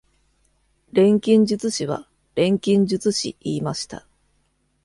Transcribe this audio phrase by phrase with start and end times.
[0.93, 4.07] 錬金術師は「錬金術師」言いました。